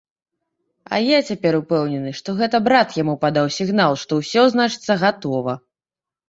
[0.95, 5.53] А я цяпер упэўнены, што гэта брат яму падаў сігнал, што ўсё, значыцца, гатова.